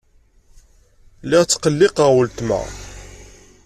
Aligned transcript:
Lliɣ 1.23 1.43
ttqelliqeɣ 1.45 2.09
weltma. 2.15 2.61